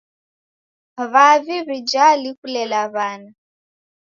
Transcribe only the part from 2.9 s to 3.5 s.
w'ana.